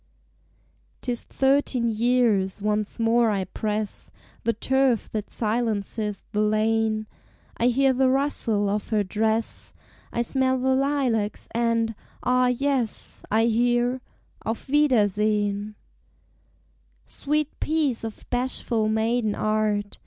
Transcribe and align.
'Tis 1.01 1.21
thirteen 1.21 1.87
years; 1.87 2.59
once 2.59 2.99
more 2.99 3.29
I 3.29 3.43
press 3.43 4.09
The 4.45 4.53
turf 4.53 5.11
that 5.11 5.29
silences 5.29 6.23
the 6.31 6.41
lane; 6.41 7.05
I 7.57 7.67
hear 7.67 7.93
the 7.93 8.09
rustle 8.09 8.67
of 8.67 8.87
her 8.89 9.03
dress, 9.03 9.73
I 10.11 10.23
smell 10.23 10.57
the 10.57 10.73
lilacs, 10.73 11.47
and 11.53 11.93
ah, 12.23 12.47
yes, 12.47 13.21
I 13.29 13.45
hear, 13.45 14.01
"Auf 14.43 14.67
wiedersehen!" 14.69 15.75
Sweet 17.05 17.59
piece 17.59 18.03
of 18.03 18.27
bashful 18.31 18.89
maiden 18.89 19.35
art! 19.35 19.99